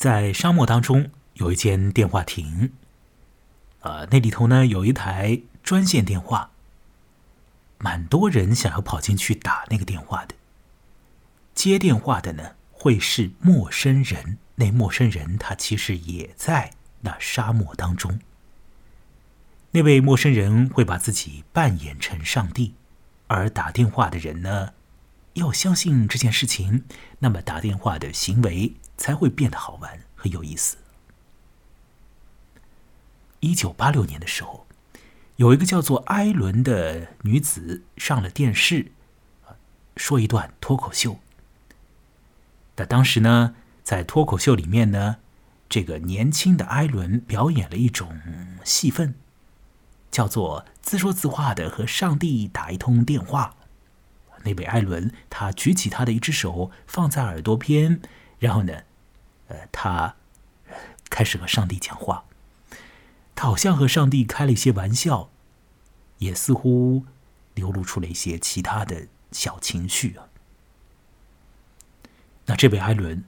[0.00, 2.72] 在沙漠当中有一间电话亭，
[3.80, 6.52] 呃，那里头呢有一台专线电话，
[7.76, 10.34] 蛮多人想要跑进去打那个电话的。
[11.54, 16.70] 接电话的呢会是陌生人，那陌生人他其实也在
[17.02, 18.18] 那沙漠当中。
[19.72, 22.72] 那位陌生人会把自己扮演成上帝，
[23.26, 24.72] 而打电话的人呢，
[25.34, 26.84] 要相信这件事情，
[27.18, 30.76] 那么打电话的行为才会变得好玩和有意思。
[33.40, 34.66] 一九八六年的时候，
[35.36, 38.92] 有一个叫做艾伦的女子上了电视，
[39.96, 41.18] 说一段脱口秀。
[42.76, 45.16] 那当时呢，在脱口秀里面呢，
[45.66, 48.20] 这个年轻的艾伦表演了一种
[48.62, 49.14] 戏份。
[50.10, 53.54] 叫做自说自话的和上帝打一通电话。
[54.42, 58.02] 那位艾伦，他举起他的一只手放在耳朵边，
[58.40, 58.82] 然后呢，
[59.50, 60.14] 呃，他
[61.10, 62.24] 开始和上帝讲话。
[63.34, 65.30] 他好像和上帝开了一些玩笑，
[66.18, 67.04] 也似乎
[67.54, 70.28] 流露出了一些其他的小情绪啊。
[72.46, 73.24] 那这位艾伦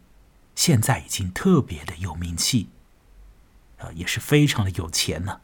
[0.54, 2.68] 现在已经特别的有名气，
[3.78, 5.40] 啊，也是非常的有钱呢。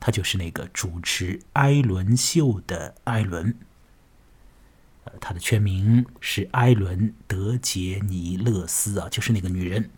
[0.00, 3.56] 他就是那个主持艾伦秀的艾伦，
[5.04, 9.90] 呃，他的全名是艾伦德杰尼勒斯啊，就是那个女人。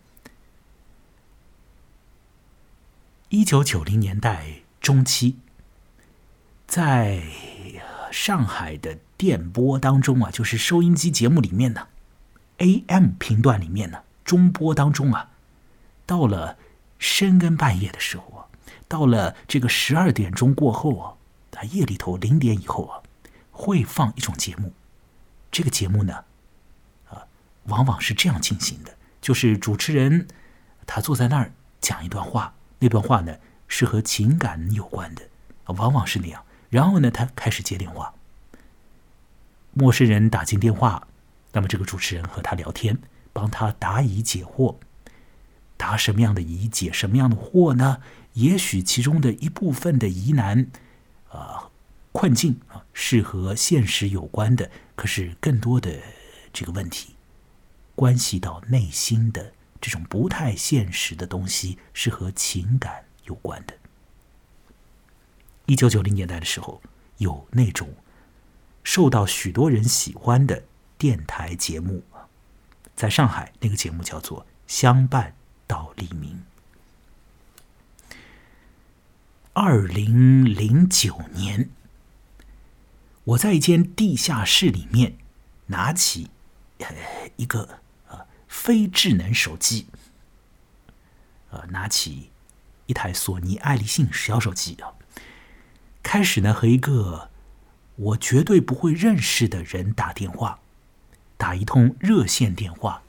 [3.35, 4.45] 一九九零年代
[4.79, 5.37] 中期，
[6.67, 7.23] 在
[8.11, 11.87] 上海的电波当中啊，就是收音机节目里面呢
[12.57, 15.31] ，AM 频段里面呢，中波当中啊，
[16.05, 16.59] 到了
[16.99, 18.45] 深更半夜的时候啊。
[18.87, 21.13] 到了这个十二点钟过后啊，
[21.49, 23.01] 在夜里头零点以后啊，
[23.49, 24.71] 会放一种节目。
[25.51, 26.23] 这个节目呢，
[27.09, 27.25] 啊，
[27.63, 30.27] 往往是这样进行的：就是主持人
[30.85, 33.37] 他坐在那儿讲一段话，那段话呢
[33.69, 35.21] 是和情感有关的，
[35.67, 36.43] 往往是那样。
[36.69, 38.13] 然后呢，他开始接电话，
[39.71, 41.07] 陌生人打进电话，
[41.53, 42.99] 那么这个主持人和他聊天，
[43.31, 44.75] 帮他答疑解惑。
[45.77, 48.01] 答什么样的疑，解什么样的惑呢？
[48.33, 50.67] 也许其中的一部分的疑难，
[51.31, 51.69] 啊，
[52.11, 56.01] 困境啊，是和现实有关的；可是更多的
[56.51, 57.15] 这个问题，
[57.95, 63.77] 关系到内心的这种不太现实的东西，是和情感有关的。
[65.65, 66.81] 一九九零年代的时候，
[67.17, 67.93] 有那种
[68.81, 70.63] 受到许多人喜欢的
[70.97, 72.01] 电台节目，
[72.95, 75.31] 在上海那个节目叫做《相伴》。
[75.65, 76.43] 到黎明。
[79.53, 81.69] 二零零九年，
[83.23, 85.17] 我在一间地下室里面
[85.67, 86.29] 拿起
[87.37, 87.79] 一个
[88.53, 89.87] 非智能手机，
[91.49, 92.29] 呃，拿起
[92.85, 94.93] 一台索尼爱立信小手机啊，
[96.03, 97.31] 开始呢和一个
[97.95, 100.59] 我绝对不会认识的人打电话，
[101.35, 103.01] 打一通热线电话。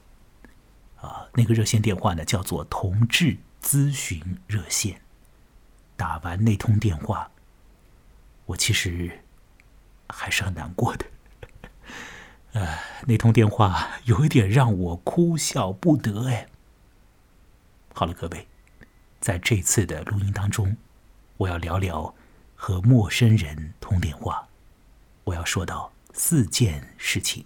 [0.97, 4.99] 啊，那个热线电话呢，叫做同志咨询热线。
[5.95, 7.29] 打完那通电话，
[8.47, 9.21] 我其实
[10.09, 11.05] 还是很难过的。
[12.55, 12.65] 呃，
[13.05, 16.29] 那通电话有一点让我哭笑不得。
[16.29, 16.47] 哎，
[17.93, 18.47] 好了，各位，
[19.19, 20.77] 在这次的录音当中，
[21.35, 22.15] 我要聊聊
[22.55, 24.47] 和陌生人通电话。
[25.25, 27.45] 我要说到四件事情，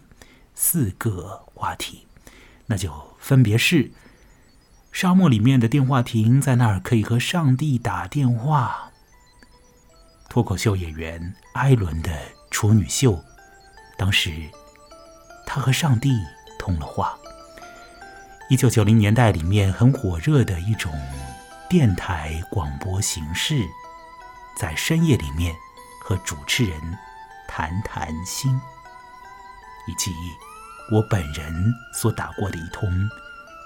[0.53, 2.06] 四个话题。
[2.68, 3.92] 那就分别是
[4.92, 8.92] 沙漠里面的电话亭，在那儿可以和上帝打电话；
[10.30, 12.16] 脱口秀演员艾伦的
[12.52, 13.19] 处女秀，
[13.98, 14.31] 当时
[15.52, 16.24] 他和上帝
[16.60, 17.18] 通了话；
[18.50, 20.94] 一九九零年代里面很火热的一种
[21.68, 23.68] 电台广播形式，
[24.56, 25.56] 在深夜里面
[26.04, 26.80] 和主持人
[27.48, 28.62] 谈谈心，
[29.88, 30.14] 以及。
[30.92, 32.90] 我本人所打过的一通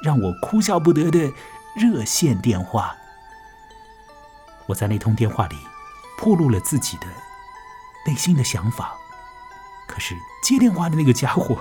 [0.04, 1.32] 让我哭笑不得的
[1.74, 2.94] 热线电话，
[4.66, 5.56] 我在那通电话里
[6.18, 7.08] 暴露了自己的
[8.06, 8.94] 内心的想法，
[9.88, 10.14] 可是
[10.44, 11.58] 接电话的那个家伙，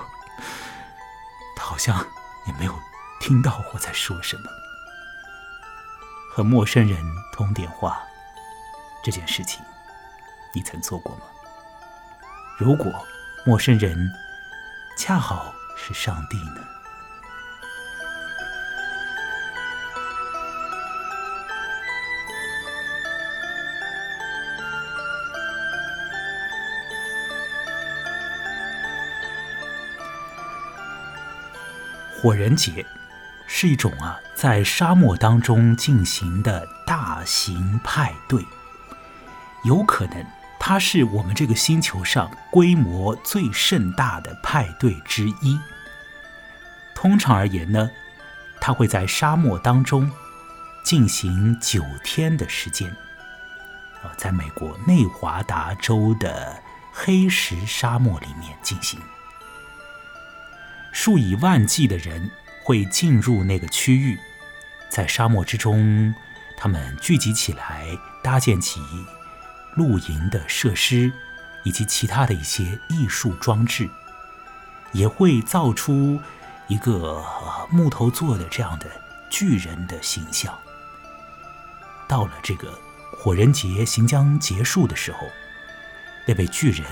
[1.55, 2.05] 他好像
[2.45, 2.73] 也没有
[3.19, 4.43] 听到我在说什么。
[6.31, 6.99] 和陌生人
[7.31, 8.01] 通电话
[9.03, 9.61] 这件事情，
[10.53, 11.21] 你曾做过吗？
[12.57, 12.91] 如果
[13.45, 14.11] 陌生人。
[14.95, 16.61] 恰好是上帝呢。
[32.23, 32.85] 火人节
[33.47, 38.45] 是一种啊，在沙漠当中进行的大型派对，
[39.65, 40.25] 有可能
[40.57, 45.59] 它是我们这个星球上规模最盛大的派对之一。
[46.95, 47.91] 通常而言呢，
[48.61, 50.09] 它会在沙漠当中
[50.81, 52.89] 进行九天的时间。
[54.01, 56.57] 啊，在美国内华达州的
[56.93, 58.97] 黑石沙漠里面进行，
[60.93, 62.31] 数以万计的人
[62.63, 64.17] 会进入那个区域，
[64.89, 66.15] 在沙漠之中，
[66.55, 67.87] 他们聚集起来，
[68.23, 68.79] 搭建起
[69.75, 71.11] 露营的设施，
[71.63, 73.89] 以及其他的一些艺术装置，
[74.93, 76.17] 也会造出
[76.67, 77.21] 一个
[77.69, 78.85] 木头做的这样的
[79.29, 80.57] 巨人的形象。
[82.07, 82.73] 到了这个。
[83.15, 85.19] 火人节行将结束的时候，
[86.25, 86.85] 那位巨人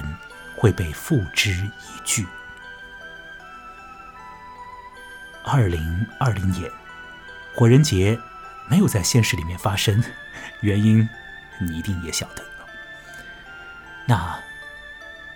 [0.56, 2.25] 会被付之一炬。
[5.43, 6.69] 二零二零年，
[7.53, 8.19] 火人节
[8.67, 10.03] 没有在现实里面发生，
[10.61, 11.07] 原因
[11.59, 12.43] 你一定也晓得。
[14.05, 14.39] 那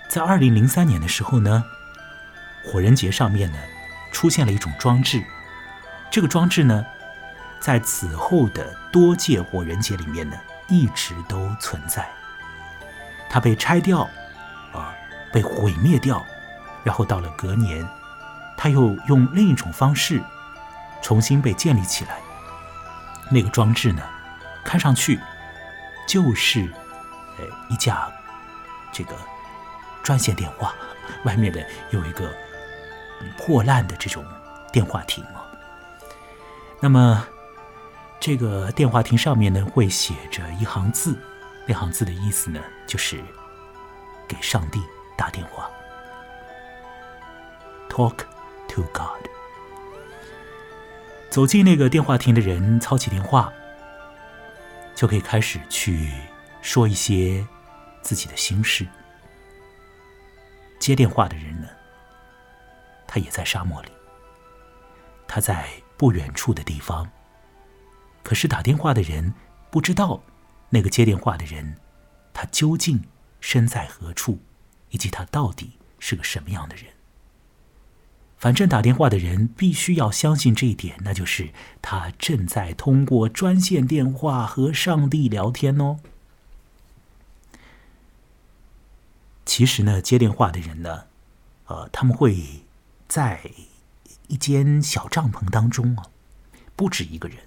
[0.08, 1.64] 在二零零三年的时候呢，
[2.64, 3.58] 火人节上面呢
[4.12, 5.24] 出现了一种装置，
[6.10, 6.86] 这个装置呢，
[7.60, 10.36] 在此后的多届火人节里面呢。
[10.68, 12.10] 一直都存在，
[13.30, 14.10] 它被拆掉，
[14.74, 14.96] 啊，
[15.32, 16.26] 被毁灭掉，
[16.84, 17.88] 然后到了隔年，
[18.66, 20.20] 它又用另一种方式
[21.00, 22.18] 重新被建立起来。
[23.30, 24.02] 那个装置呢，
[24.64, 25.20] 看上去
[26.08, 26.68] 就是
[27.38, 28.12] 呃一架
[28.92, 29.16] 这个
[30.02, 30.74] 专线电话，
[31.26, 32.34] 外面的有一个
[33.38, 34.26] 破烂的这种
[34.72, 35.46] 电话亭啊。
[36.82, 37.24] 那么。
[38.18, 41.16] 这个电话亭上面呢，会写着一行字，
[41.68, 43.24] 那行字的意思呢，就是
[44.28, 44.82] 给上帝
[45.16, 45.70] 打电话
[47.88, 48.16] ，Talk
[48.76, 49.26] to God。
[51.30, 53.52] 走进那个电话亭的人操起电话，
[54.94, 56.12] 就可以开始去
[56.62, 57.46] 说一些
[58.02, 58.86] 自己的心事。
[60.78, 61.68] 接电话的人呢，
[63.08, 63.90] 他也在沙漠里，
[65.28, 67.10] 他在不远处的地方。
[68.24, 69.34] 可是打电话的人
[69.70, 70.22] 不知道，
[70.70, 71.78] 那个接电话的人，
[72.34, 73.04] 他究竟
[73.40, 74.40] 身在何处，
[74.90, 76.95] 以及他到底是个什么样的人。
[78.46, 81.50] 反正打电话的人必须要相信这一点，那就是
[81.82, 85.98] 他正在通过专线电话和上帝聊天哦。
[89.48, 91.06] 其实呢，接电话的人呢，
[91.66, 92.38] 呃，他们会
[93.08, 93.50] 在
[94.28, 96.06] 一间小帐篷当中啊，
[96.76, 97.40] 不止一个人。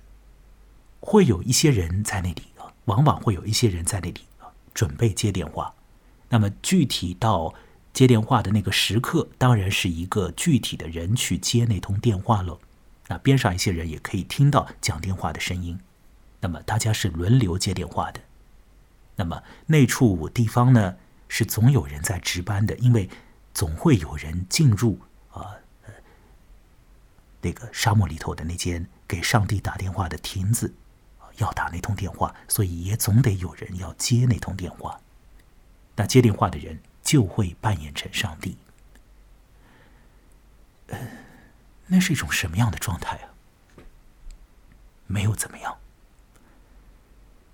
[0.99, 5.73] 会有一些人在那里啊，往往会有一些人在那里啊，准备接电话。
[6.31, 7.55] 那么具体到
[7.93, 12.59] 接电话的那个时刻，当然是一个具体的人去接那通电话了。
[13.09, 15.81] 那边上一些人也可以听到讲电话的声音。
[16.41, 18.21] 那么大家是轮流接电话的。
[19.17, 20.97] 那么那处地方呢，
[21.29, 23.09] 是总有人在值班的，因为
[23.53, 25.01] 总会有人进入
[25.33, 25.57] 啊，
[27.41, 30.75] 那个沙漠里头的那间给上帝打电话的亭子。
[31.39, 35.01] 要打那通电话，所以也总得有人要接那通电话。
[35.95, 38.59] 那接电话的人就会扮演成上帝。
[40.89, 40.99] 呃，
[41.87, 43.33] 那是一种什么样的状态啊？
[45.07, 45.79] 没有怎么样。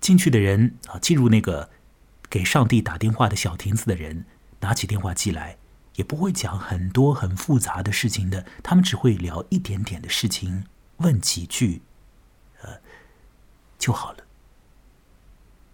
[0.01, 1.69] 进去的人啊，进入那个
[2.29, 4.25] 给上帝打电话的小亭子的人，
[4.59, 5.57] 拿起电话机来，
[5.95, 10.65] 也不会讲很多很复杂的事情的，他们只会聊一点点的事情，
[10.97, 11.81] 问几句。
[12.61, 12.81] 呃
[13.79, 14.25] 就好了。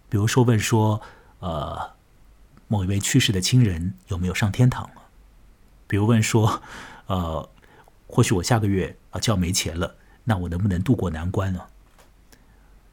[0.08, 1.02] 比如说问说，
[1.40, 1.91] 呃，
[2.72, 5.02] 某一位去世的亲人有没有上天堂了？
[5.86, 6.62] 比如问说，
[7.04, 7.46] 呃，
[8.06, 11.66] 或许我下个月啊就要没钱了，那我能不能渡过难关呢？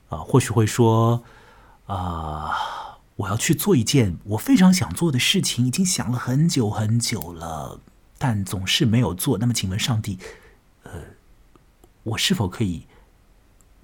[0.10, 1.24] 啊，或许会说，
[1.86, 7.80] 啊，我要去做一件我非常想做的事情，已经想了很久很久了，
[8.18, 9.38] 但总是没有做。
[9.38, 10.20] 那么，请问上帝，
[10.84, 10.92] 呃，
[12.04, 12.86] 我是否可以？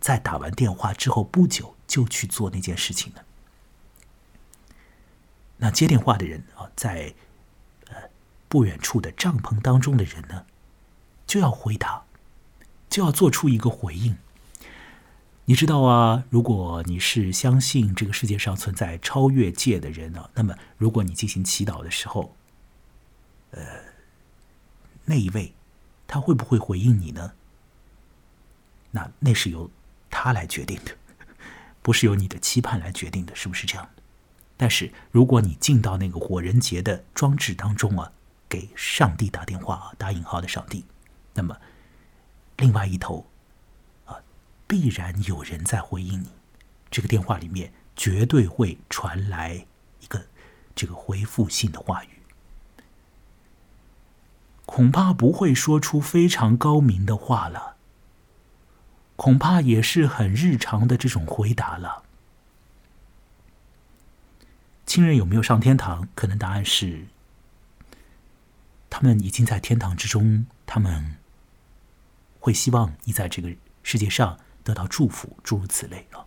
[0.01, 3.21] 在打完电话之后不久就去做那件事情呢？
[5.57, 7.13] 那接电话的人啊，在
[7.89, 7.95] 呃
[8.47, 10.45] 不远处的帐篷当中的人呢，
[11.25, 12.03] 就要回答，
[12.89, 14.17] 就要做出一个回应。
[15.45, 22.35] 你知道啊，如果你是相信这个世界上存在超越界的人呢，那么如果你进行祈祷的时候，
[23.51, 23.61] 呃，
[25.05, 25.53] 那一位
[26.07, 27.33] 他会不会回应你呢？
[28.91, 29.69] 那那是由。
[30.17, 30.95] 他来决定的，
[31.81, 33.89] 不是由你的期盼来决定的，是不是这样
[34.57, 38.11] 但是如果你进到那个火人节的装置当中啊，
[38.47, 40.85] 给上帝打电话啊，打引号的上帝，
[41.33, 41.57] 那么
[42.57, 43.27] 另外一头
[44.05, 44.15] 啊
[44.65, 46.29] 必然有人在回应你。
[46.89, 49.65] 这个电话里面绝对会传来
[49.99, 50.25] 一个
[50.73, 52.21] 这个回复性的话语，
[54.65, 57.75] 恐怕不会说出非常高明的话了，
[59.17, 62.04] 恐怕也是很日常的这种回答了。
[64.95, 66.07] 亲人有没有上天堂？
[66.15, 67.07] 可能答案是，
[68.89, 71.17] 他们已经在天堂之中，他们
[72.39, 76.25] 会希望你在这个世界上得到祝福，诸如此类了。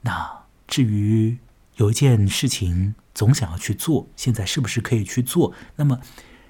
[0.00, 1.38] 那至于
[1.76, 5.54] 有一件事情总想要去做，现在是不是可以去做？
[5.76, 6.00] 那么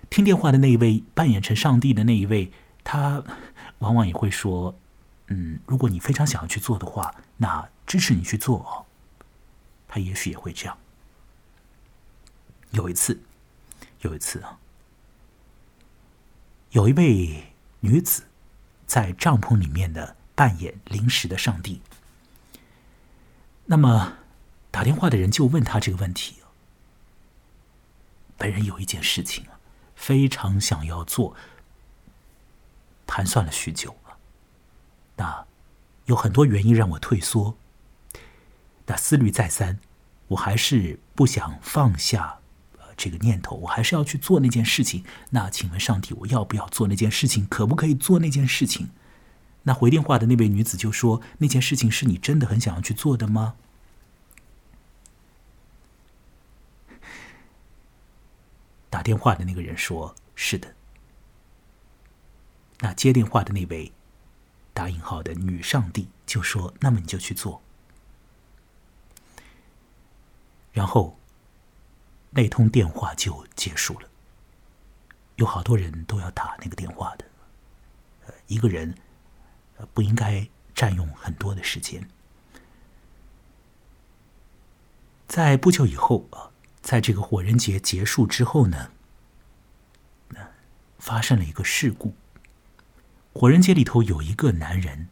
[0.09, 2.51] 听电话的那一位扮演成上帝的那一位，
[2.83, 3.23] 他
[3.81, 4.75] 往往也会说
[5.29, 8.87] ：“嗯，如果你非常想要去做的话，那支持你去做哦。”
[9.93, 10.79] 他也许也会这样。
[12.71, 13.21] 有一次，
[14.03, 14.61] 有一次啊，
[16.71, 18.23] 有一位女子
[18.87, 21.83] 在帐篷里面的扮演临时的上帝。
[23.67, 24.19] 那么，
[24.71, 26.37] 打电话的人就问他这个问题：
[28.39, 29.59] 本人有一件事情啊，
[29.97, 31.35] 非常想要做，
[33.09, 34.15] 盘算了许久啊，
[35.17, 35.45] 那
[36.05, 37.57] 有很多原因让我退缩。
[38.91, 39.79] 那思虑再三，
[40.27, 42.41] 我还是不想放下
[42.79, 45.05] 呃这个念头，我还是要去做那件事情。
[45.31, 47.47] 那请问上帝，我要不要做那件事情？
[47.47, 48.91] 可不可以做那件事情？
[49.63, 53.55] 那回电话的那位女子就说：“那件事情是你真的很想要去做的吗？”
[58.91, 60.75] 打电话的那个人说：“是的。”
[62.83, 63.93] 那接电话的那位
[64.75, 67.63] 打引号的女上帝就说：“那么你就去做。”
[70.73, 71.19] 然后
[72.31, 74.09] 那通电话就结束了。
[75.37, 77.25] 有好多人都要打那个电话的，
[78.27, 78.95] 呃，一个人。
[79.95, 82.07] 不应该占用很多的时间。
[85.27, 86.51] 在不久以后啊，
[86.83, 88.91] 在这个火人节结束之后呢，
[90.99, 92.15] 发生了一个事故。
[93.33, 95.09] 火人节里头有一个男人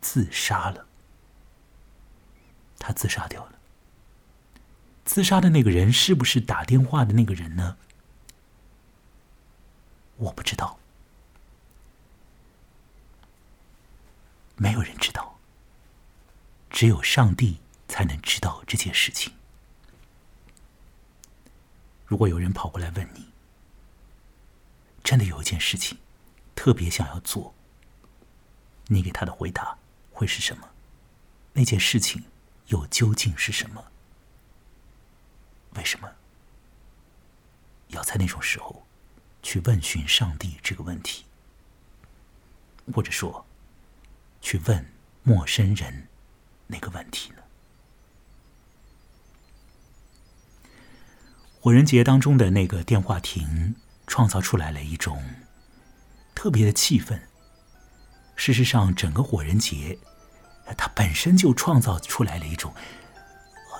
[0.00, 0.86] 自杀了，
[2.78, 3.58] 他自杀掉了。
[5.04, 7.76] 自杀的那个人是不是打电话的那个人呢？
[10.16, 10.78] 我不知道。
[14.56, 15.38] 没有人知道，
[16.70, 19.32] 只有上帝才能知道这件事情。
[22.06, 23.32] 如果有人跑过来问你，
[25.02, 25.98] 真的有一件事情
[26.54, 27.52] 特别想要做，
[28.86, 29.76] 你给他的回答
[30.12, 30.68] 会是什么？
[31.54, 32.22] 那件事情
[32.68, 33.84] 又究竟是什么？
[35.76, 36.10] 为什么
[37.88, 38.86] 要在那种时候
[39.42, 41.24] 去问询上帝这个问题？
[42.92, 43.46] 或者说？
[44.44, 44.84] 去问
[45.22, 46.08] 陌生人
[46.66, 47.36] 那个问题呢？
[51.60, 53.76] 火人节当中的那个电话亭，
[54.08, 55.22] 创造出来了一种
[56.34, 57.20] 特别的气氛。
[58.34, 59.96] 事实上，整个火人节，
[60.76, 62.74] 它本身就创造出来了一种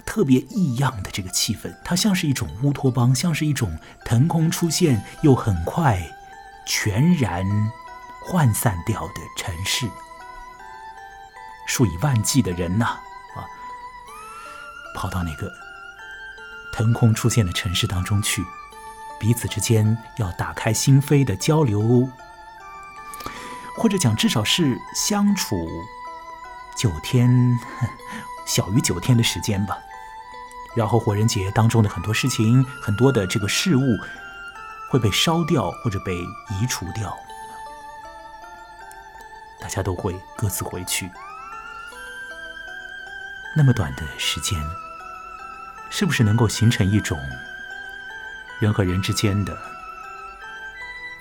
[0.05, 1.75] 特别异样的这个气氛。
[1.85, 6.03] 它像是一种乌托邦，像是一种腾空出现又很快
[6.67, 7.45] 全然
[8.31, 9.89] 涣散掉的城市。
[11.67, 13.47] 数以万计的人呐，啊，
[14.95, 15.51] 跑到那个
[16.73, 18.45] 腾空出现的城市当中去，
[19.19, 22.09] 彼此之间要打开心扉的交流，
[23.77, 25.67] 或者讲至少是相处
[26.77, 27.59] 九天，
[28.45, 29.79] 小于九天的时间吧。
[30.75, 33.99] 然后火人节当中的很多事情，很多的这个事物
[34.91, 37.17] 会被烧掉或者被移除掉，
[39.61, 41.11] 大家都会各自回去。
[43.55, 44.59] 那么短的时间，
[45.91, 47.19] 是不是能够形成一种
[48.59, 49.55] 人和人之间的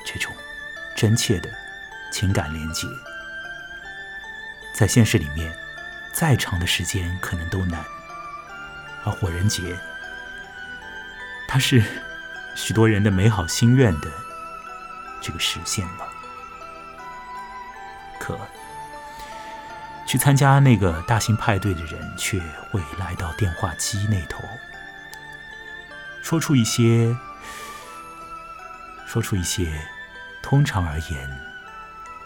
[0.06, 0.34] 这种
[0.96, 1.50] 真切的
[2.12, 2.88] 情感连接？
[4.74, 5.54] 在现实里面，
[6.14, 7.84] 再长的时间可能都难。
[9.04, 9.78] 而火人节，
[11.48, 11.84] 它是
[12.56, 14.12] 许多人的美好心愿的
[15.22, 16.08] 这个实现吧？
[18.20, 18.38] 可。
[20.08, 22.38] 去参加那个大型派对的人，却
[22.70, 24.44] 会来到电话机那头，
[26.22, 27.16] 说出一些，
[29.08, 29.72] 说出一些，
[30.42, 31.40] 通常而言，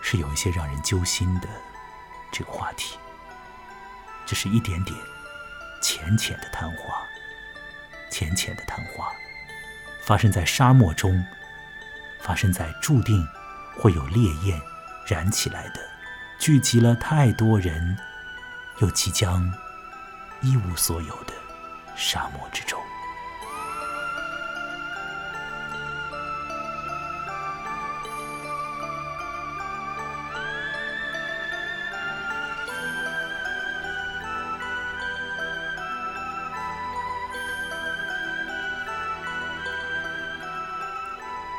[0.01, 1.47] 是有一些让人揪心的
[2.31, 2.97] 这个话题。
[4.25, 4.97] 只是一点点
[5.87, 6.99] 浅浅的昙花，
[8.09, 9.13] 浅浅的昙花，
[10.01, 11.23] 发生在沙漠中，
[12.19, 13.23] 发生在注定
[13.77, 14.59] 会有烈焰
[15.05, 15.79] 燃起来的。
[16.39, 17.95] 聚集了太多人，
[18.79, 19.47] 又即将
[20.41, 21.33] 一无所有的
[21.95, 22.81] 沙漠之中。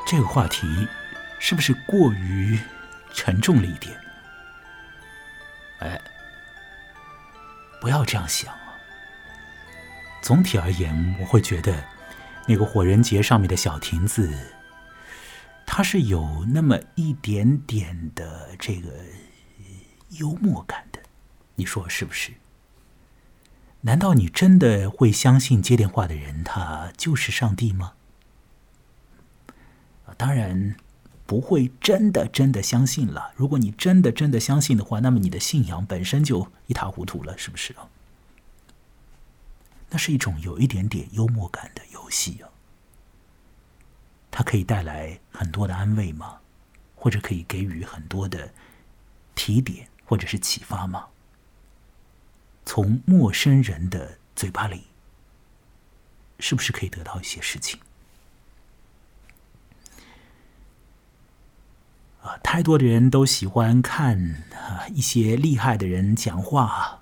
[0.07, 0.87] 这个话题
[1.41, 2.57] 是不是过于
[3.13, 3.99] 沉重了一点？
[5.81, 6.01] 哎，
[7.81, 8.79] 不要这样想啊！
[10.23, 11.85] 总体而言，我会觉得
[12.47, 14.33] 那个火人节上面的小亭子，
[15.67, 18.91] 它是有那么一点点的这个
[20.11, 21.01] 幽默感的。
[21.57, 22.33] 你说是不是？
[23.81, 27.95] 难道你真的会相信接电话的人他就是上帝吗？
[30.17, 30.77] 当然
[31.27, 33.33] 不会真的真的相信了。
[33.37, 37.89] 如果你真的真的相信的话，那么你的信仰本身就一塌糊涂了，是不是啊？
[39.91, 42.49] 那是一种有一点点幽默感的游戏啊。
[44.31, 46.39] 它可以带来很多的安慰吗？
[46.95, 48.53] 或者可以给予很多的
[49.35, 51.07] 提点或者是启发吗？
[52.65, 54.85] 从陌生人的嘴巴里，
[56.41, 57.79] 是不是可以得到一些事情？
[62.43, 67.01] 太多的人都喜欢看啊一些厉害的人讲话，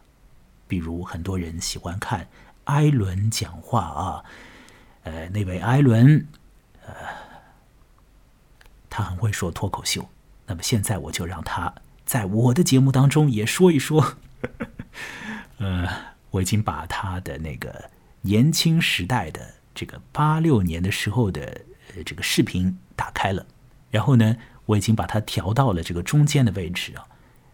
[0.67, 2.29] 比如很多人喜欢看
[2.65, 4.25] 艾伦讲话啊，
[5.03, 6.27] 呃，那位艾伦，
[6.85, 6.93] 呃，
[8.89, 10.09] 他很会说脱口秀。
[10.47, 14.17] 那么现在我就让他在我的节目当中也说一说。
[15.59, 15.89] 呃，
[16.31, 17.91] 我已经把他的那个
[18.23, 21.61] 年轻时代的这个八六年的时候的
[21.95, 23.47] 呃这个视频打开了，
[23.91, 24.37] 然后呢。
[24.67, 27.05] 我已经把它调到了这个中间的位置啊，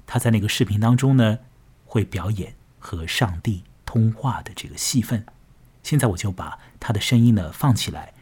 [0.06, 1.38] 他在那个视频当中呢，
[1.84, 5.26] 会表演和上帝通话的这个戏份。
[5.82, 8.12] 现在我就把他的声音呢放起来。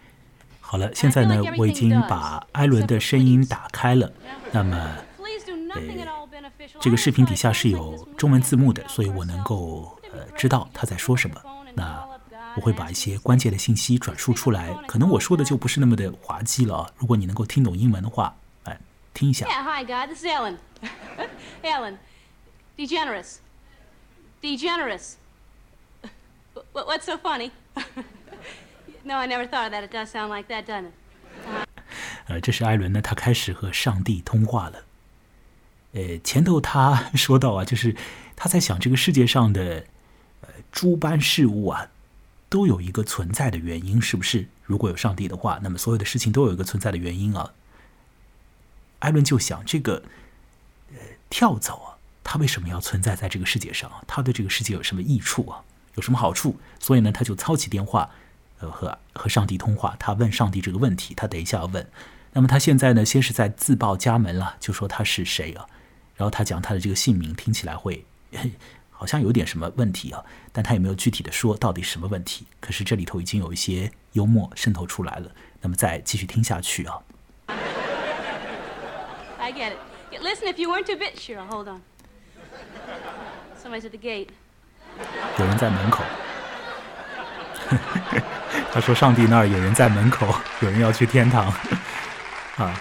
[0.61, 4.12] 好了，现在呢我已经把艾伦的声音打开了。
[4.53, 4.77] 那么，
[5.74, 5.83] 呃，
[6.81, 11.40] 这个视频底下是有中文字幕的，所以我能够呃知道他在说什么。
[11.74, 12.03] 那
[12.57, 16.90] 我会把一些关键的信息转述出来，可能我说的就不是那么的滑稽了啊。
[16.96, 18.35] 如果你能够听懂英文的话。
[19.18, 19.46] 听一下。
[19.46, 20.14] Yeah, hi, God.
[20.14, 20.59] This is Ellen.
[21.64, 21.98] Ellen.
[22.76, 23.38] Degenerous.
[24.40, 25.16] Degenerous.
[26.72, 27.50] What's so funny?
[29.02, 29.83] no, I never thought of that.
[29.83, 30.92] It does sound like that, doesn't it?
[32.28, 34.85] 呃，这是艾伦呢，他开始和上帝通话了。
[35.94, 37.96] 呃，前头他说到啊，就是
[38.37, 39.85] 他在想这个世界上的
[40.42, 41.88] 呃诸般事物啊，
[42.48, 44.46] 都有一个存在的原因，是不是？
[44.62, 47.52] 如果有上帝的话，那么所有的事情都有一个存在的原因啊。
[49.01, 50.03] 艾伦就想，这个
[50.93, 50.99] 呃
[51.31, 54.03] 跳蚤啊，它为什么要存在在这个世界上啊？
[54.07, 55.63] 它对这个世界有什么益处啊？
[55.95, 56.59] 有什么好处？
[56.79, 58.11] 所以呢，他就操起电话，
[58.61, 59.97] 呃，和和上帝通话。
[59.99, 61.85] 他问上帝这个问题，他等一下要问。
[62.35, 65.67] 那么他现在呢，先是在自报家门了，就说他是谁啊？
[66.17, 68.05] 然后他讲他的这个姓名，听起来会
[68.91, 70.25] 好像有点什么问题啊？
[70.53, 72.47] 但他也没有具体的说到底什么问题。
[72.61, 75.33] 可是这里头已经有一些幽默渗透出来了。
[75.61, 76.99] 那么再继续听下去啊。
[79.49, 80.23] I get it.
[80.23, 81.39] Listen, if you weren't too bit, sure.
[81.39, 81.81] Hold on.
[83.63, 84.29] Somebody's at the gate.
[85.39, 86.05] 有人在门口。
[88.71, 91.47] 他说：“上帝那儿有人在门口，有人要去天堂。”
[92.59, 92.79] 啊，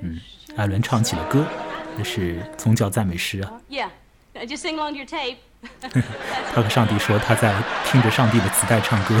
[0.00, 0.18] 嗯，
[0.56, 1.44] 艾伦唱起了歌，
[1.98, 3.52] 那是宗教赞美诗啊。
[3.68, 3.90] Yeah,
[4.34, 5.36] just sing along your tape.
[6.54, 9.20] 他和上帝说他在听着上帝的磁带唱歌。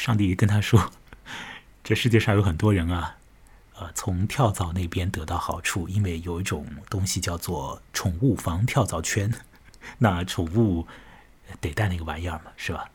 [0.00, 0.90] 上帝跟他说
[1.84, 3.16] ：“这世界上有很多人啊，
[3.74, 9.30] 呃，从跳蚤那边得到好处，因为有一种东西叫做宠物防跳蚤圈。
[9.98, 10.86] 那宠物
[11.60, 12.88] 得带那个玩意儿嘛，是吧？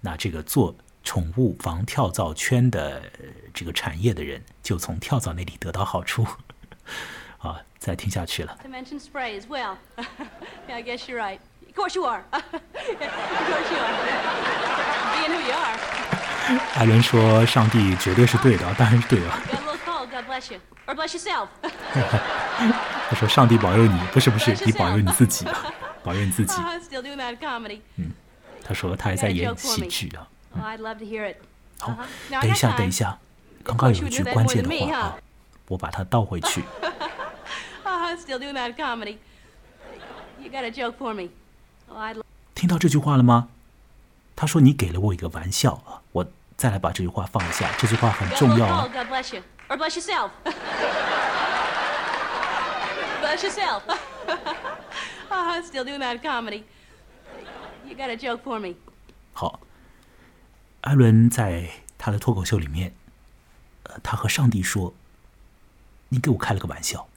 [0.00, 0.74] 那这个做
[1.04, 3.04] 宠物防跳蚤圈的
[3.54, 6.26] 这个产业的人，就从跳蚤那里得到好处。
[7.38, 8.58] 啊，再听下去了。”
[11.74, 12.22] Of course you are.
[12.32, 13.94] of course you are.
[15.16, 16.21] Being who you are.
[16.74, 19.38] 艾伦说：“上帝绝对是对的，当然是对了。”
[20.86, 21.48] Or bless yourself。
[23.08, 26.54] 他说：“上帝保佑你，不是不是，你保佑你自己吧，保佑你自己。”
[27.96, 28.12] 嗯，
[28.64, 30.26] 他说他还在演喜剧啊。
[31.78, 31.96] 好、oh,
[32.42, 33.18] 等一下，等一下，
[33.62, 35.16] 刚刚有一句关键的话、啊，
[35.68, 36.62] 我把它倒回去。
[38.18, 39.16] still doing that comedy.
[40.40, 41.30] You got a joke for me?、
[42.54, 43.48] 听到这句话了吗？
[44.36, 46.01] 他说你给了我一个玩笑啊。
[46.62, 49.42] 我再来把这句话放一下，这句话很重要啊 God bless you.
[49.68, 50.30] Or bless yourself.
[53.20, 53.82] bless yourself.
[55.28, 56.62] oh, still doing that comedy.
[57.84, 58.76] You got a joke for me?
[59.32, 59.58] 好，
[60.82, 62.94] 艾伦在他的脱口秀里面，
[63.82, 64.94] 呃，他和上帝说
[66.10, 67.08] ：“你给我开了个玩笑。”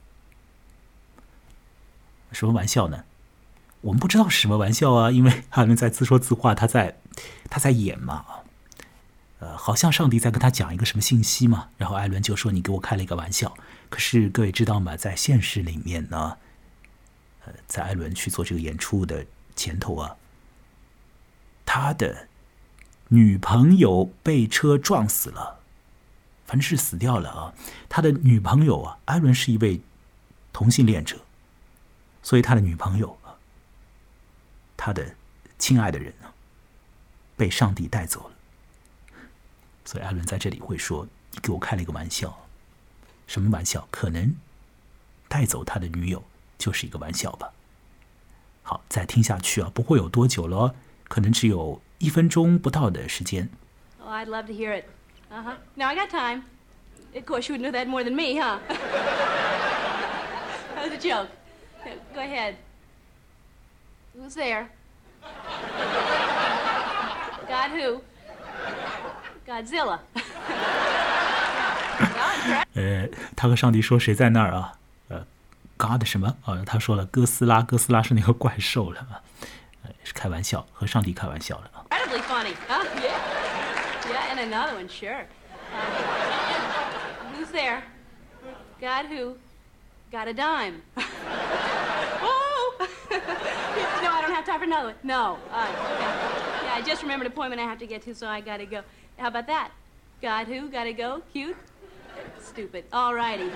[2.32, 3.04] 什么玩笑呢？
[3.82, 6.98] 我们不知道是什么玩笑啊，因为艾伦在自说自话，他在
[7.48, 8.24] 他在演嘛，
[9.38, 13.54] 呃，好像上帝在跟他讲一个什么信息嘛，然后艾伦就说：“你给我开了一个玩笑。”
[13.90, 14.96] 可是各位知道吗？
[14.96, 16.38] 在现实里面呢，
[17.44, 20.16] 呃，在艾伦去做这个演出的前头啊，
[21.66, 22.28] 他的
[23.08, 25.60] 女朋友被车撞死了，
[26.46, 27.54] 反正是死掉了啊。
[27.90, 29.82] 他的女朋友啊，艾伦是一位
[30.50, 31.18] 同性恋者，
[32.22, 33.36] 所以他的女朋友啊，
[34.78, 35.14] 他的
[35.58, 36.32] 亲爱的人呢，
[37.36, 38.35] 被上帝带走了。
[39.86, 42.46] 所以艾伦在这里会说：“你给我开了一个玩笑，
[43.26, 43.88] 什么玩笑？
[43.90, 44.36] 可能
[45.28, 46.22] 带走他的女友
[46.58, 47.52] 就是一个玩笑吧。”
[48.62, 50.74] 好，再听下去啊，不会有多久了哦，
[51.06, 53.48] 可能只有一分钟不到的时间。
[54.00, 54.84] Oh, I'd love to hear it.
[55.30, 55.56] Uh huh.
[55.76, 56.42] Now I got time.
[57.14, 58.58] Of course, you would know that more than me, huh?
[60.74, 61.28] that was a joke.
[62.12, 62.56] Go ahead.
[64.16, 64.68] Who's there?
[67.48, 68.02] God who?
[69.45, 69.99] Godzilla.
[72.73, 74.73] 呃，他和上帝说谁在那儿啊？
[75.09, 75.25] 呃，
[75.77, 76.35] God 什么？
[76.45, 79.21] 呃，他说了哥斯拉，哥斯拉是那个怪兽了啊，
[79.83, 81.85] 呃，是开玩笑，和上帝开玩笑了啊。
[81.91, 82.55] Incredibly funny.
[82.67, 82.83] Huh?
[82.95, 83.19] Yeah.
[84.09, 85.25] Yeah, and another one, sure.
[85.71, 85.81] Uh,
[87.35, 87.83] who's there?
[88.79, 89.37] God who?
[90.11, 90.81] Got a dime.
[92.21, 92.75] oh!
[92.79, 94.95] no, I don't have time for another one.
[95.03, 95.37] No.
[95.51, 96.09] Uh, okay.
[96.65, 98.81] Yeah, I just remembered an appointment I have to get to, so I gotta go.
[99.18, 99.70] How about that?
[100.20, 100.68] God who?
[100.68, 101.22] Gotta go?
[101.32, 101.56] Cute?
[102.38, 102.84] Stupid.
[102.92, 103.50] All righty.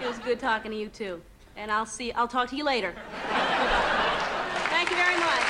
[0.00, 1.20] It was good talking to you, too.
[1.56, 2.94] And I'll see, I'll talk to you later.
[4.70, 5.42] Thank you very much.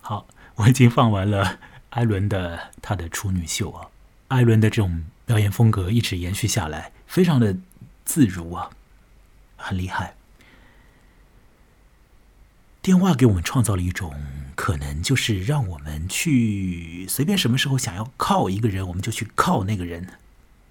[0.00, 1.58] 好，我已经放完了
[1.90, 3.88] 艾伦的他的处女秀啊，
[4.28, 7.56] 艾伦的这种表演风格一直延续下来，非常的
[8.04, 8.70] 自如啊，
[9.56, 10.14] 很厉害。
[12.82, 14.14] 电话给我们创造了一种
[14.54, 20.08] 可能，就是让我们去随便什么时候想要靠一个人，我们就去靠那个人。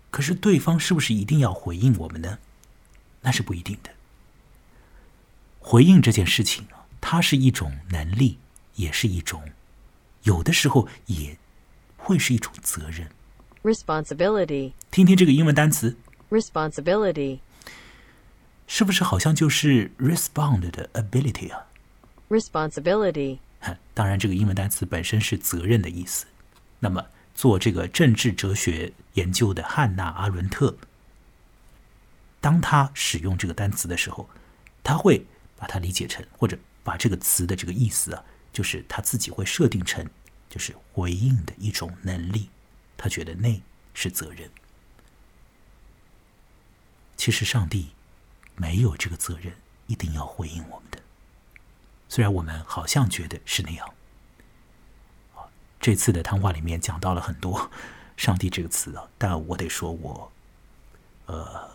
[0.09, 2.39] 可是对方是不是一定要回应我们呢？
[3.21, 3.91] 那是不一定的。
[5.59, 8.39] 回应这件事情啊，它是一种能力，
[8.75, 9.43] 也是一种，
[10.23, 11.37] 有的时候也
[11.95, 13.07] 会是一种责任。
[13.61, 15.95] responsibility, 听听这个英文单词
[16.31, 17.39] ，responsibility,
[18.65, 21.67] 是不是好像就是 respond 的 ability 啊？
[22.29, 26.25] Responsibility, 哼当然，这个英文单词本身是责任的意思。
[26.79, 30.77] 那么，做这个政治哲学研究的汉娜·阿伦特，
[32.39, 34.29] 当他使用这个单词的时候，
[34.83, 35.25] 他会
[35.57, 40.07] 把它理解成，或者把这个词的这个意思啊，就是他自己会设定成，
[40.49, 42.49] 就是回应的一种能力。
[42.95, 43.61] 他觉得那
[43.93, 44.49] 是责任。
[47.17, 47.89] 其实，上帝
[48.55, 49.53] 没有这个责任，
[49.87, 50.99] 一定要回应我们的。
[52.09, 53.87] 虽然我们好像觉得是那样，
[55.79, 57.69] 这次的谈话里面讲到了很多
[58.17, 60.31] “上帝”这个词啊，但我得说我，
[61.27, 61.69] 呃，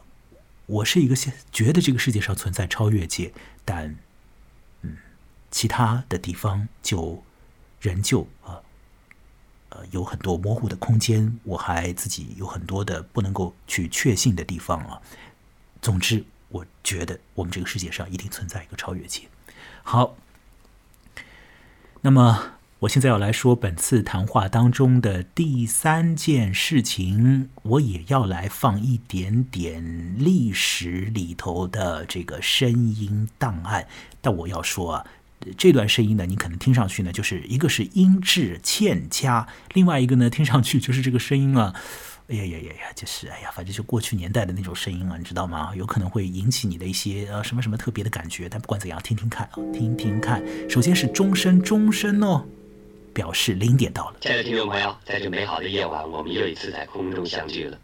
[0.67, 3.33] 我是一个现觉得这个世界上存在超越界，
[3.65, 3.97] 但，
[4.83, 4.99] 嗯，
[5.53, 7.23] 其他的地方就
[7.81, 8.61] 仍旧啊，
[9.69, 15.01] 呃，有很多模糊的空间，我还自己有很多的不能够去确信的地方啊。
[15.81, 19.29] 总之，我觉得我们这个世界上一定存在一个超越界。
[19.83, 20.17] 好，
[22.05, 33.87] 那么我现在要来说本次谈话当中的第三件事情，我也要来放一点点历史里头的这个声音档案。
[34.21, 35.07] 但我要说啊，
[35.57, 41.75] 这段声音呢，你可能听上去呢，就是一个是音质欠佳，另外一个呢，听上去就是这个声音啊，
[42.29, 45.75] 哎呀呀呀呀，就是哎呀，反正就过去年代的那种声音啊，你知道吗？
[45.77, 48.49] 有可能会引起你的一些呃什么什么特别的感觉。
[48.49, 50.43] 但不管怎样，听听看啊，听听看。
[50.69, 52.47] 首先是钟声，钟声哦，
[53.13, 54.17] 表示零点到了。
[54.23, 57.79] 亲爱的听众朋友，在这美好的夜晚，我们又一次在空中相聚了。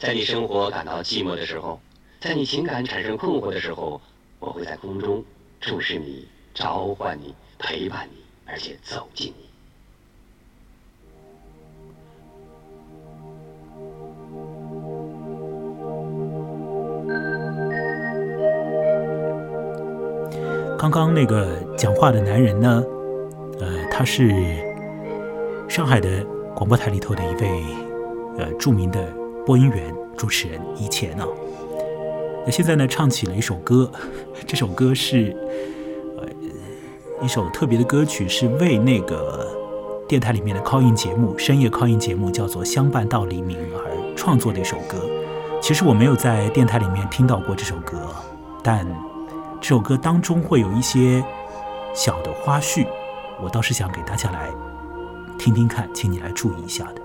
[0.00, 1.80] 在你生活感到寂寞的时候，
[2.20, 4.00] 在你情感产生困惑的时候，
[4.40, 5.24] 我会在空中
[5.60, 9.47] 注视你、召唤你、陪伴你，而且走近你。
[20.78, 22.84] 刚刚那个讲话的男人呢，
[23.58, 24.32] 呃，他是
[25.68, 27.64] 上海的广播台里头的一位
[28.38, 29.12] 呃著名的
[29.44, 30.60] 播音员、主持人。
[30.76, 31.24] 以前呢，
[32.46, 33.90] 那现在呢，唱起了一首歌，
[34.46, 35.36] 这首歌是
[36.16, 36.28] 呃
[37.20, 39.48] 一首特别的歌曲，是为那个
[40.06, 44.96] 电台里面的 call in 节目、深夜 call in 节目叫做《相伴到黎明》而创作的一首歌。
[45.60, 47.98] 其实我没有在电台里面听到过这首歌，
[48.62, 48.86] 但。
[49.60, 51.22] 这首歌当中会有一些
[51.92, 52.86] 小的花絮，
[53.42, 54.48] 我倒是想给大家来
[55.38, 57.02] 听听看，请你来注意一下的。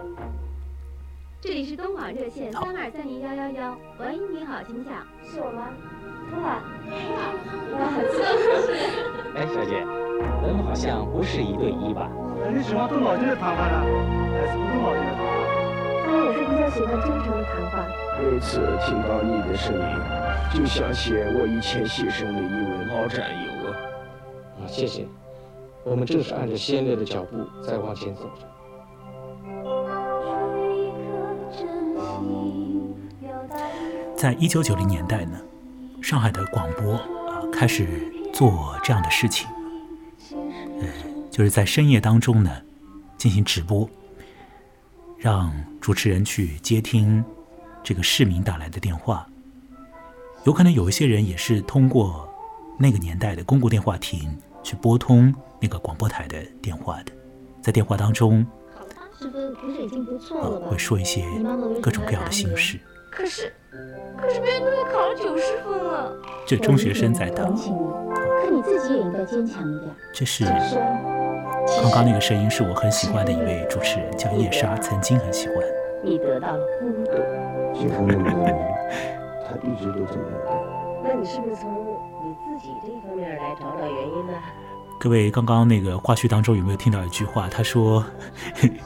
[1.41, 4.93] 这里是东莞热线三二三零幺幺幺，喂，你好，请讲，
[5.25, 5.67] 是我吗？
[6.29, 6.61] 突然，
[9.35, 9.83] 哎，小姐，
[10.41, 12.07] 咱们好像不是一对一吧？
[12.53, 13.83] 你喜欢动脑筋的谈话呢，
[14.31, 15.27] 还是不动脑筋的谈话？
[16.05, 17.83] 当然，我是比较喜欢真诚的谈话。
[18.21, 19.81] 每次听到你的声音，
[20.53, 23.75] 就想起我以前牺牲的一位老战友啊！
[24.59, 25.05] 啊，谢谢。
[25.83, 28.47] 我们正是按着先烈的脚步在往前走着。
[34.15, 35.37] 在一九九零年代呢，
[36.01, 39.47] 上海的广播啊开始做这样的事情，
[40.31, 40.87] 呃，
[41.29, 42.49] 就是在深夜当中呢
[43.17, 43.89] 进行直播，
[45.17, 47.23] 让主持人去接听。
[47.83, 49.27] 这个市民打来的电话，
[50.45, 52.27] 有可能有一些人也是通过
[52.79, 57.11] 那个年代的公共电话亭去拨通那个广播台的电话的，
[57.61, 58.45] 在电话当中，
[59.19, 60.67] 十分不是已经不错了吗？
[60.69, 61.25] 会说一些
[61.81, 62.79] 各种各样的心事。
[63.11, 63.53] 可是，
[64.17, 66.13] 可是别人都要考了九十分了。
[66.47, 67.43] 这中学生在打。
[67.43, 69.91] 可你自己也应该坚强一点。
[70.13, 75.57] 这是刚刚那个声音，是我很喜欢的一位主持人，叫叶莎，曾经很喜欢。
[76.03, 77.11] 你得到了孤独，
[77.73, 78.73] 几乎那么多年，
[79.45, 80.23] 他一直都这么
[81.03, 81.71] 那你是不是从
[82.23, 84.33] 你自己这方面来找找原因呢？
[84.99, 87.49] 各位，刚刚那个花絮当中有没有听到一句话？
[87.49, 88.05] 他说：“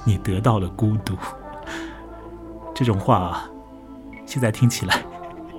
[0.03, 1.15] 你得到了孤独。”
[2.73, 3.43] 这种话，
[4.25, 4.95] 现在听起来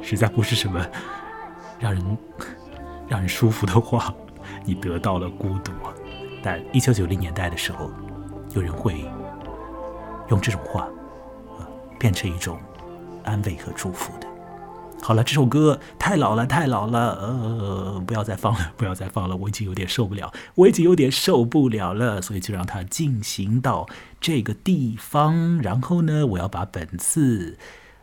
[0.03, 0.85] 实在不是什么
[1.79, 2.19] 让人
[3.07, 4.13] 让人舒服的话。
[4.65, 5.73] 你得到了孤独，
[6.43, 7.91] 但一九九零年代的时候，
[8.55, 9.05] 有人会
[10.29, 10.89] 用这种话。
[11.99, 12.57] 变成一种
[13.29, 14.27] 安慰和祝福的。
[15.01, 23.89] 好了，这首歌太老了，太老了，呃，不要再放了， 不要再放了，我已经有点受不了，我已经有点受不了了，所以就让它进行到
[24.21, 25.59] 这个地方。
[25.63, 27.57] 然后呢，我要把本次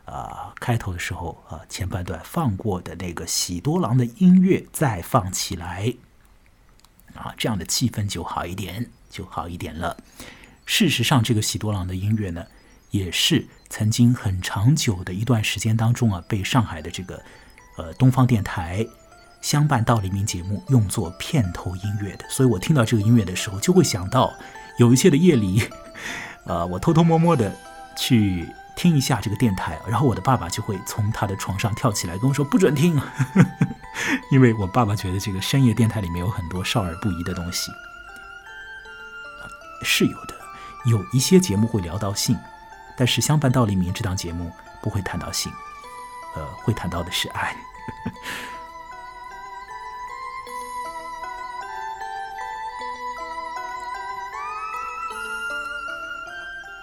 [0.06, 5.92] 啊开头的时候啊前半段放过的那个喜多郎的音乐再放起来，
[7.14, 9.98] 啊，这样的气氛就好一点，就好一点了。
[10.64, 12.46] 事实上，这个喜多郎的音乐呢，
[12.96, 13.46] 也是。
[13.68, 17.20] 曾经很长久的一段时间当中啊，被上海的这个
[17.76, 18.84] 呃东方电台
[19.40, 24.32] 《相伴到黎明》节目用作片头音乐的，所以我听到这个音乐的时候，就会想到
[24.78, 25.68] 有一些的夜里，
[26.46, 27.52] 呃，我偷偷摸摸的
[27.98, 32.98] 去听一下这个电台，然后我的爸爸就会从他的床上跳起来跟我说不准听，
[34.30, 37.72] 因为我爸爸觉得这个深夜电台里面有很多少儿不宜的东西，
[39.82, 40.34] 是有的，
[40.84, 42.38] 有一些节目会聊到性。
[42.96, 45.52] 但是《相伴到黎明》这档节目不会谈到性，
[46.34, 47.54] 呃，会谈到的是爱。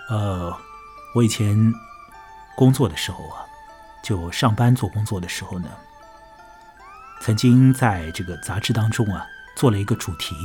[0.09, 0.55] 呃，
[1.15, 1.73] 我以前
[2.55, 3.43] 工作的时候啊，
[4.03, 5.67] 就上班做工作的时候呢，
[7.21, 10.35] 曾经在这个杂志当中啊，做了一个主题，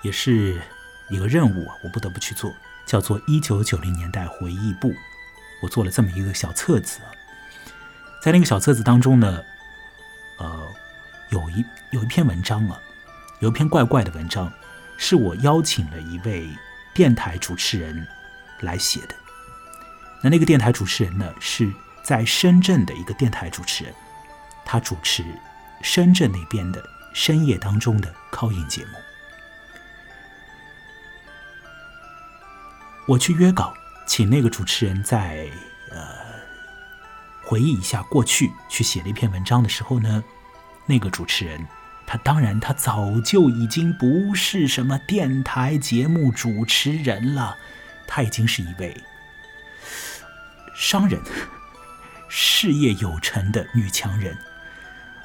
[0.00, 0.62] 也是
[1.10, 2.50] 一个任务啊，我不得不去做。
[2.86, 4.90] 叫做《一九九零年代回忆录》，
[5.62, 7.00] 我做了这么一个小册子，
[8.22, 9.42] 在那个小册子当中呢，
[10.38, 10.68] 呃，
[11.30, 12.80] 有一有一篇文章啊，
[13.40, 14.52] 有一篇怪怪的文章，
[14.96, 16.48] 是我邀请了一位
[16.92, 18.06] 电台主持人
[18.60, 19.14] 来写的。
[20.22, 23.92] 那那个电台主持人呢，是在深圳的一个电台主持人，
[24.64, 25.24] 他主持
[25.82, 28.92] 深圳那边的深夜当中的 call in 节目。
[33.06, 33.74] 我去约稿，
[34.06, 35.46] 请那个主持人在
[35.90, 35.98] 呃
[37.42, 40.24] 回忆一下过去，去写了一篇文章的时候呢，
[40.86, 41.66] 那个主持人，
[42.06, 47.56] 他当然他早就已经不是什么电台节目主持人了，
[48.06, 48.98] 他已经是一位
[50.74, 51.20] 商人，
[52.26, 54.34] 事业有成的女强人，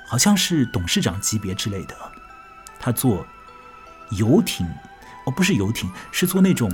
[0.06, 1.96] 好像是董事长级别之类的。
[2.78, 3.26] 他做
[4.12, 4.68] 游艇，
[5.26, 6.70] 哦，不是游艇，是做那种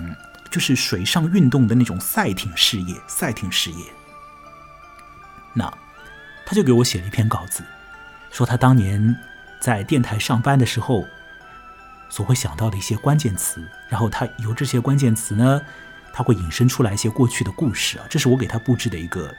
[0.49, 3.85] 就是水上运动的那种赛艇事业，赛艇事业。
[5.53, 5.71] 那
[6.45, 7.63] 他就给我写了一篇稿子，
[8.31, 9.15] 说他当年
[9.59, 11.05] 在电台上班的时候
[12.09, 15.61] 所会想到的一些关键词，然后他由这些关键词呢，
[16.13, 18.05] 他会引申出来一些过去的故事啊。
[18.09, 19.33] 这是我给他布置的一个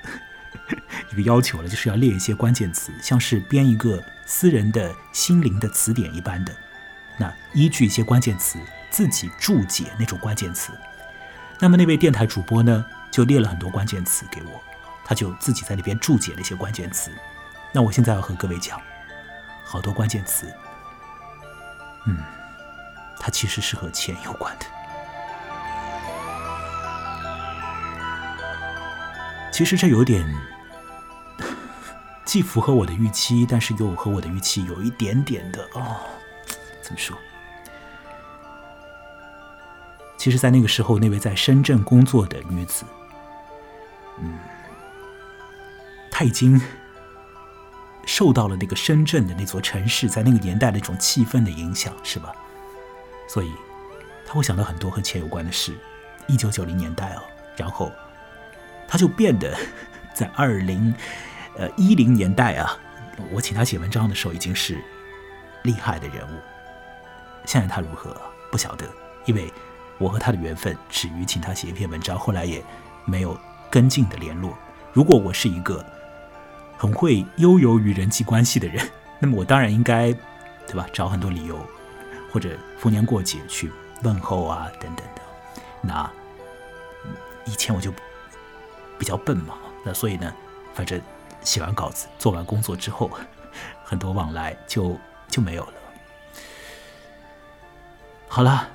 [1.12, 6.52] 一个要求了，就是要列一些关键词，像是编一个私人的心灵的词典一般的。
[7.18, 8.58] 那依据一些关键词
[8.90, 10.72] 自己注解那种关键词。
[11.58, 14.62] 那么那位电台主播呢，就列了很多关键词给我。
[15.08, 17.12] 他就自己在那边注解了一些关键词，
[17.72, 18.82] 那我现在要和各位讲，
[19.64, 20.52] 好多关键词，
[22.06, 22.18] 嗯，
[23.20, 24.66] 它其实是和钱有关的。
[29.52, 30.28] 其实这有点
[32.24, 36.00] 既符合我的预期，但是又和我的预期有一点点的哦，
[36.82, 37.16] 怎么说？
[40.16, 42.85] 其实，在那个时候，那位在深圳工作的女子，
[44.20, 44.38] 嗯。
[46.11, 46.59] 她已经
[48.07, 52.33] 受到了那个深圳的那座城市在那个年代的一种气氛的影响，是吧？
[53.29, 53.52] 所以
[54.24, 55.74] 他会想到很多和钱有关的事。
[56.26, 57.22] 一九九零年代哦，
[57.55, 57.92] 然后
[58.88, 59.55] 他就变得
[60.14, 60.94] 在二零
[61.59, 62.79] 呃一零年代啊，
[63.31, 64.83] 我请他写文章的时候已经是
[65.64, 66.40] 厉害的人物。
[67.44, 68.16] 现在他如何
[68.50, 68.88] 不晓得，
[69.26, 69.52] 因为
[69.98, 72.62] 我和他的缘分止于请他写一篇文章，后来也
[73.04, 73.38] 没有
[73.70, 74.56] 跟进的联络。
[74.92, 75.85] 如果我是一个。
[76.78, 78.87] 很会悠游于人际关系的人，
[79.18, 80.12] 那么我当然应该，
[80.66, 80.87] 对吧？
[80.92, 81.59] 找很多理由，
[82.30, 85.22] 或者逢年过节去问候啊，等等的。
[85.80, 86.11] 那
[87.46, 87.90] 以前我就
[88.98, 89.54] 比较笨嘛，
[89.87, 90.30] 那所以呢，
[90.74, 91.00] 反正
[91.40, 93.11] 写完稿子、做完工作之后，
[93.82, 95.72] 很多往来就就没有了。
[98.28, 98.68] 好了，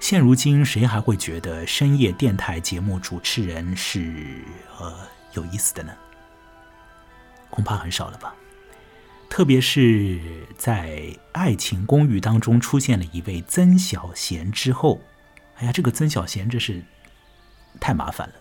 [0.00, 4.42] 现如今谁还会觉得深夜电台节目主持人是
[4.78, 4.94] 呃
[5.34, 5.92] 有意思的呢？
[7.50, 8.34] 恐怕很少了吧，
[9.28, 10.20] 特别是
[10.56, 10.90] 在
[11.32, 15.00] 《爱情公寓》当中出现了一位曾小贤之后，
[15.56, 16.82] 哎呀，这个曾小贤真是
[17.80, 18.34] 太麻烦了。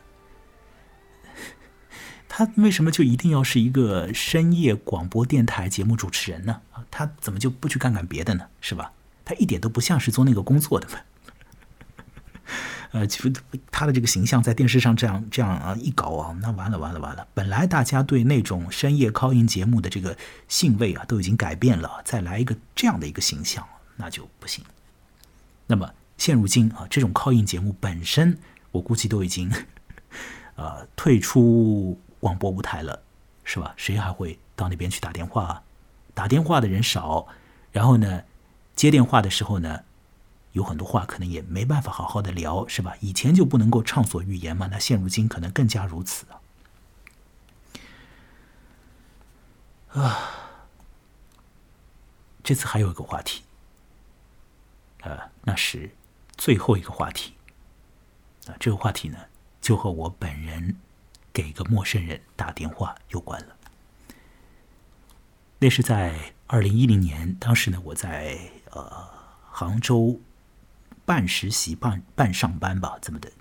[2.29, 6.61] 他为什么就一定要是一个深夜广播电台节目主持人呢？
[6.91, 8.47] 他怎么就不去干干别的呢？
[8.61, 8.93] 是吧？
[9.25, 10.99] 他一点都不像是做那个工作的嘛。
[12.91, 13.31] 呃，其实
[13.69, 17.27] 他的这个形象在电视上这样这样啊一搞啊，那完了完了完了！
[17.33, 24.63] 本来大家对那种深夜 call in 节目的这个兴味啊都已经改变了，再来一个这样的一个形象，那就不行。
[25.65, 28.37] 那么现如今啊，这种 call in 节目本身，
[28.71, 29.51] 我估计都已经
[30.55, 33.01] 呃退出广播舞台了，
[33.43, 33.73] 是吧？
[33.75, 35.61] 谁还会到那边去打电话？
[36.13, 37.27] 打电话的人少，
[37.71, 38.23] 然后呢，
[38.75, 39.81] 接电话的时候呢？
[40.57, 42.97] 有很多话可能也没办法好好的聊，是吧？
[42.99, 46.41] 以前就不能够畅所欲言嘛，那现如今可能更加如此啊。
[50.01, 50.17] 啊，
[52.43, 53.43] 这次还有一个话题，
[55.01, 55.91] 呃，那是
[56.35, 57.35] 最后一个话题。
[58.47, 59.19] 啊，这个话题呢，
[59.61, 60.75] 就和我本人
[61.31, 63.55] 给一个陌生人打电话有关了。
[65.59, 68.39] 那是在二零一零年，当时呢，我在
[68.71, 69.07] 呃
[69.51, 70.19] 杭州。
[71.07, 73.31] 半实习半半上班吧，怎么的，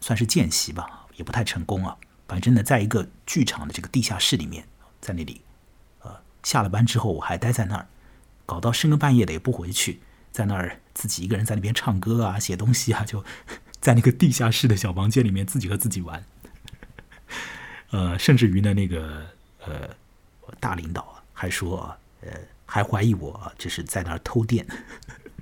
[0.00, 1.96] 算是见习吧，也不太成功啊。
[2.26, 4.66] 反正呢，在一个剧场的这个地下室里面，
[5.00, 5.42] 在那里，
[6.00, 7.86] 呃，下了班之后我还待在那儿，
[8.44, 10.00] 搞到深更半夜的也不回去，
[10.32, 13.24] 在那儿自己一个人在那边唱歌啊、写东西啊，就
[13.80, 16.24] 在那个地下室的小房间里面自己和自己玩。
[17.90, 19.26] 呃，甚至于呢，那个
[19.64, 19.90] 呃
[20.58, 22.32] 大领导啊还说，呃，
[22.66, 24.66] 还怀疑我这是在那儿偷电。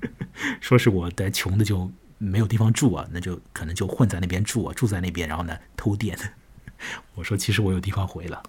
[0.61, 6.19] 说是我的穷的就没有地方住啊，那就可能就混在那边住啊，住在那边，然后呢偷电。
[7.17, 8.43] 我说其实我有地方回了。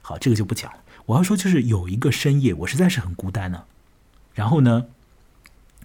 [0.00, 0.78] 好，这个就不讲了。
[1.06, 3.64] 我要说就是有一个深夜，我实在是很孤单呢。
[4.34, 4.86] 然后呢，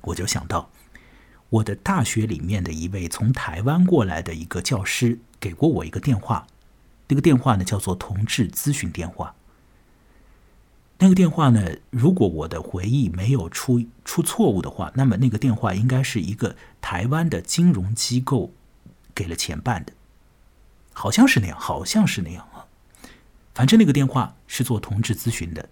[0.01, 0.69] 我就想到
[1.49, 6.47] 我的大学里面的一位从台湾过来的一个教师给过我一个电话，
[7.07, 9.33] 那个电话呢叫做同志咨询电话。
[10.99, 11.77] 那个电话呢？
[11.91, 18.51] 如果我的回忆没有出出错误的话，那么那个电话应该是一个台湾的金融机构
[19.13, 19.93] 给了钱办的。
[20.93, 22.65] 好像是那样，好像是那样啊。
[23.53, 25.69] 反正那个电话是做同志咨询的，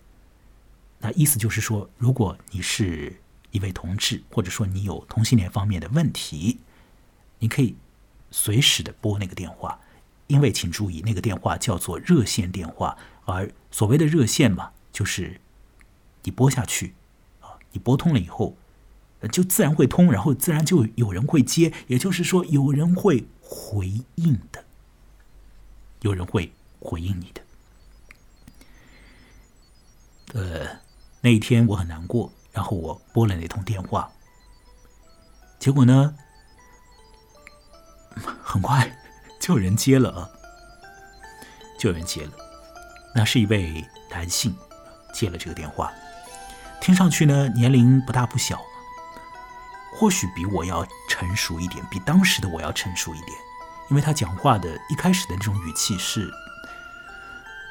[1.00, 3.20] 那意思就是说，如果你是
[3.50, 6.60] 一位同志，或者说你有同性恋方面的问题，
[7.40, 7.76] 你可以
[8.30, 9.80] 随时的拨那个电话，
[10.28, 12.96] 因为请注意，那个电话叫做热线电话，
[13.26, 15.42] 而所谓的热线嘛，就是
[16.24, 16.96] 你拨下去
[17.42, 18.56] 啊，你拨通了以后，
[19.30, 24.64] 就自然会通，然后自然就有人会接，也就是说有人会回应的，
[26.00, 27.42] 有人会回应你的。
[30.34, 30.80] 呃，
[31.20, 34.10] 那一天我很难过，然后我拨了那通电话，
[35.60, 36.16] 结果呢，
[38.42, 38.98] 很快
[39.42, 40.30] 就有人接了啊，
[41.78, 42.32] 就有人接了，
[43.14, 44.56] 那是一位男性
[45.16, 45.92] 接了这个电话，
[46.82, 48.62] 听上去呢年龄不大不小，
[49.94, 53.32] 或许比我要成熟一点，比当时的我要成熟一点，
[53.90, 56.30] 因为他讲话的一开始的那种语气是，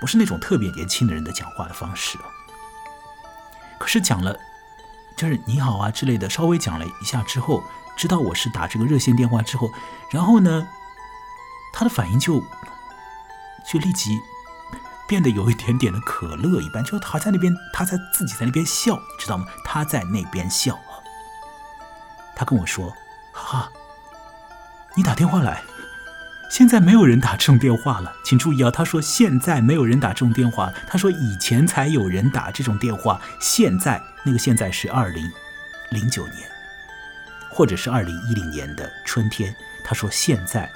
[0.01, 2.19] 不是那种特别年轻的人的讲话的方式。
[3.79, 4.35] 可是讲了，
[5.15, 7.63] 就是你好啊之类的，稍微讲了一下之后，
[7.95, 9.71] 知道我是打这个热线电话之后，
[10.11, 10.67] 然后呢，
[11.75, 12.41] 他的反应就
[13.71, 14.19] 就立即
[15.09, 19.47] 变得有一点点的可乐一般，就他在那边，他在自己在那边笑，知道吗？
[19.65, 21.01] 他在那边笑啊。
[22.37, 22.93] 他跟我说
[23.33, 23.71] ：“哈，
[24.95, 25.63] 你打电话来。”
[26.51, 28.71] 现在没有人打这种电话了，请注意啊！
[28.71, 35.29] 他说现在没有人打这种电话，他说以前才有人打这种电话，现在那个现在是二零
[35.91, 36.49] 零九年，
[37.51, 39.53] 或者是二零一零年的春天。
[39.83, 40.71] 他说现在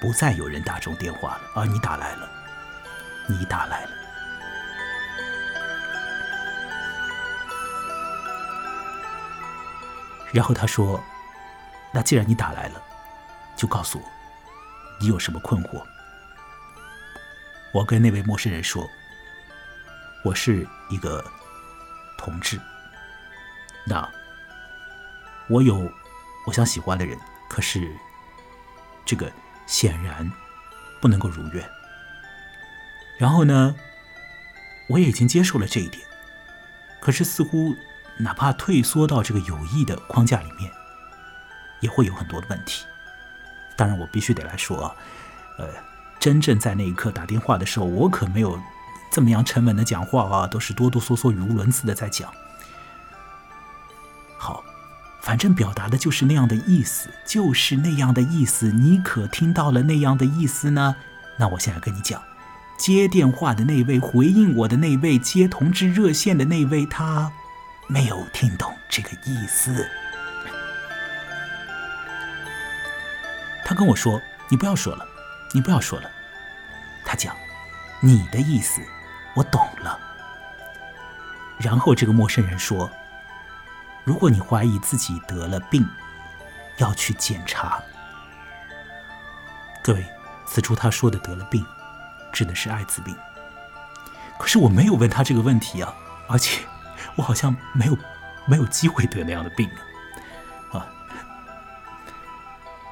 [0.00, 2.28] 不再有人打这种电话了，而你打来了，
[3.26, 3.90] 你打来了。
[10.32, 11.02] 然后他说
[11.92, 12.82] ：“那既然你打来了，
[13.56, 14.04] 就告诉我。”
[15.00, 15.82] 你有什么困惑？
[17.72, 18.88] 我跟那位陌生人说
[20.24, 21.24] ：“我是一个
[22.16, 22.58] 同志。
[23.84, 24.08] 那
[25.48, 25.90] 我有
[26.46, 27.18] 我想喜欢的人，
[27.48, 27.94] 可是
[29.04, 29.30] 这个
[29.66, 30.30] 显然
[31.00, 31.70] 不能够如愿。
[33.18, 33.74] 然后呢，
[34.88, 36.02] 我也已经接受了这一点，
[37.00, 37.74] 可是似乎
[38.18, 40.70] 哪怕退缩到这个友谊的框架里面，
[41.80, 42.84] 也会有很多的问题。”
[43.76, 44.96] 当然，我必须得来说啊，
[45.58, 45.68] 呃，
[46.18, 48.58] 真正在那一刻打电话的时候，我可没有
[49.10, 52.32] 这么样沉稳的讲话啊，都是哆哆嗦嗦、语无伦次的在讲。
[54.38, 54.64] 好，
[55.20, 58.72] 反正表达的就是那样的意思，就是那样的意思。
[58.72, 60.96] 你可听到了那样的意思呢？
[61.36, 62.22] 那我现在跟你讲，
[62.76, 67.32] 接电话的那位、回应我的那位、接同志热线的那位，他
[67.86, 69.88] 没有听懂这个意思。
[73.64, 75.04] 他跟我说：“你不要说了，
[75.52, 76.10] 你不要说了。”
[77.04, 77.34] 他讲
[78.00, 78.80] ：“你的意思，
[79.34, 79.98] 我懂了。”
[81.58, 82.90] 然后这个陌生人说
[84.04, 85.84] ：“如果你怀疑自己得了病，
[86.76, 87.82] 要去检查。”
[89.82, 90.06] 各位，
[90.46, 91.64] 此处他说的得了病，
[92.36, 93.16] 指的是艾滋病。
[94.38, 95.94] 可是我没有问他这个问题啊，
[96.28, 96.60] 而且
[97.14, 97.96] 我好像没有
[98.44, 99.66] 没有机会得那样的病
[100.70, 100.86] 啊。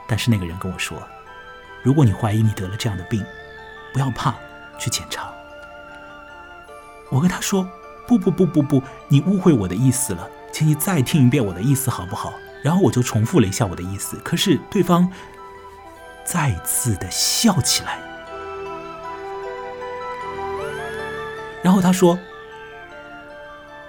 [0.08, 1.06] 但是那个人跟我说
[1.84, 3.22] ：“如果你怀疑你得了这样的病，
[3.92, 4.34] 不要怕，
[4.78, 5.30] 去检查。”
[7.12, 7.68] 我跟他说
[8.08, 12.32] ：“不不不不不，你误会我的意思了，请你再听一遍我的意思好不好？”
[12.64, 15.12] 然后我就重复了一下我的意思，可是对方
[16.24, 18.13] 再次的笑起来。
[21.64, 22.18] 然后他说：“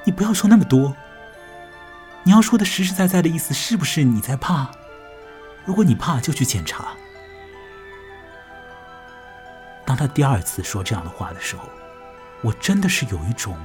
[0.05, 0.95] 你不要说那么多，
[2.23, 4.71] 你要说的实实在在的意思是不是你在怕？”
[5.65, 6.93] 如果你怕，就去检查。
[9.85, 11.67] 当他第二次说这样的话的时候，
[12.41, 13.57] 我真的是有一种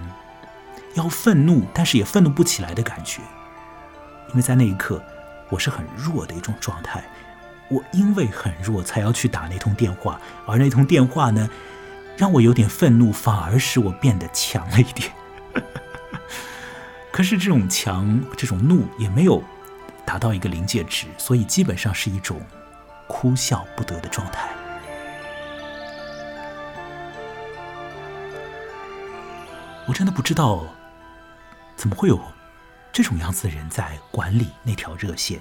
[0.95, 3.23] 要愤怒，但是也愤怒不起来的感觉，
[4.31, 5.01] 因为在那一刻，
[5.51, 7.05] 我是很弱的一种状态。
[7.69, 11.49] 我因为很弱，才要去打那通电话，而那通电话呢，
[12.21, 15.11] 让我有点愤怒，反而使我变得强了一点。
[17.11, 19.43] 可是这种强，这种怒也没有。
[20.05, 22.39] 达到一个临界值，所以基本上是一种
[23.07, 24.51] 哭笑不得的状态。
[29.87, 30.67] 我真的不知道
[31.75, 32.21] 怎么会有
[32.93, 35.41] 这种样子的人在管理那条热线。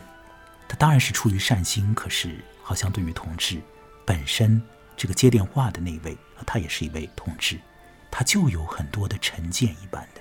[0.68, 3.60] 他当然是出于善心，可是好像对于同志
[4.06, 4.62] 本身，
[5.00, 7.58] 这个接电话的那位，他也是一位同志，
[8.12, 10.20] 他就有很多的成见一般的，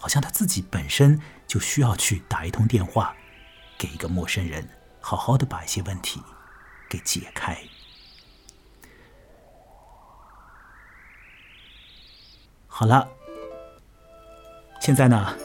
[0.00, 3.14] 好像他自己本身就需要去打一通电话，
[3.78, 4.68] 给一个陌生人
[5.00, 6.20] 好好的把一些问题
[6.90, 7.56] 给解开。
[12.66, 13.08] 好了，
[14.80, 15.36] 现在呢，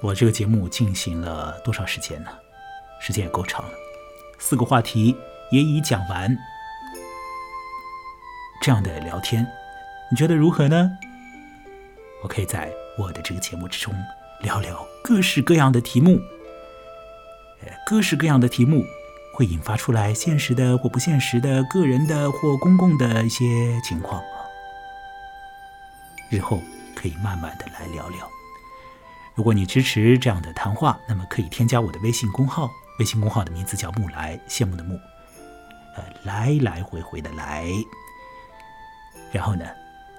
[0.00, 2.30] 我这个节目进行了多少时间呢？
[3.00, 3.78] 时间也够长了，
[4.40, 5.16] 四个话题
[5.52, 6.36] 也已讲完。
[8.62, 9.44] 这样的聊天，
[10.08, 10.96] 你觉得如何呢？
[12.22, 13.92] 我可以在我的这个节目之中
[14.40, 16.20] 聊聊各式各样的题目，
[17.84, 18.84] 各式各样的题目
[19.34, 23.44] 会引发出来现实的或不现实的、个人的或公共的一些
[23.82, 24.22] 情况。
[26.30, 26.62] 日后
[26.94, 28.30] 可以慢慢的来聊聊。
[29.34, 34.94] 如果你支持这样的谈话，那么可以添加我的微信公号，微信公号的名字叫木来，羡慕的慕，
[35.96, 37.66] 呃，来来回回的来。
[39.32, 39.64] 然后呢，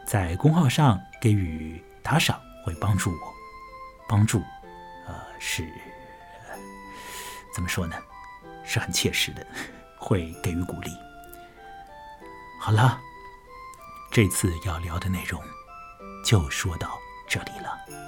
[0.06, 3.34] 在公号上给予打赏，会帮助我，
[4.10, 4.42] 帮助，
[5.08, 5.72] 呃，是
[7.54, 7.96] 怎么说呢？
[8.66, 9.46] 是很切实的，
[10.00, 10.90] 会给予鼓励。
[12.60, 13.00] 好了，
[14.12, 15.40] 这次要聊的内容
[16.26, 16.98] 就说到
[17.28, 18.03] 这里了。